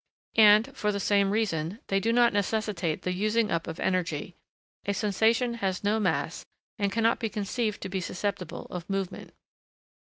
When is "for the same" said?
0.75-1.29